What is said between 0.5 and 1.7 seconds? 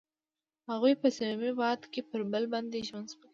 هغوی په صمیمي